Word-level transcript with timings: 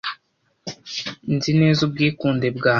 Nzi 1.35 1.51
neza 1.61 1.79
ubwikunde 1.87 2.47
bwanjye, 2.57 2.69